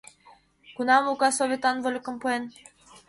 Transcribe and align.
«Кунам 0.75 1.03
Лука 1.09 1.29
Советлан 1.37 1.77
вольыкым 1.83 2.15
пуэн? 2.21 2.43